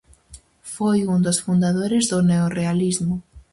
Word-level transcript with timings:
Foi 0.73 0.99
un 1.13 1.19
dos 1.25 1.41
fundadores 1.45 2.03
do 2.11 2.19
neorrealismo. 2.31 3.15